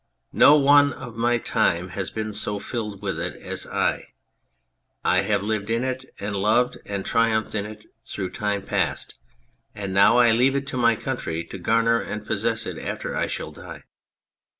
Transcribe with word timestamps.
No 0.33 0.57
one 0.57 0.93
of 0.93 1.15
my 1.15 1.37
time 1.37 1.89
has 1.89 2.09
been 2.09 2.33
so 2.33 2.57
filled 2.59 3.03
with 3.03 3.19
it 3.19 3.39
as 3.39 3.67
I; 3.67 4.13
I 5.05 5.19
have 5.21 5.43
lived 5.43 5.69
in 5.69 5.83
it 5.83 6.05
and 6.19 6.35
loved 6.35 6.79
and 6.87 7.05
triumphed 7.05 7.53
in 7.53 7.67
it 7.67 7.85
through 8.03 8.31
time 8.31 8.63
past, 8.63 9.13
and 9.75 9.93
now 9.93 10.17
I 10.17 10.31
leave 10.31 10.55
it 10.55 10.65
to 10.69 10.75
my 10.75 10.95
country 10.95 11.43
to 11.43 11.59
garner 11.59 12.01
and 12.01 12.25
possess 12.25 12.65
it 12.65 12.79
after 12.79 13.15
I 13.15 13.27
shall 13.27 13.51
die. 13.51 13.83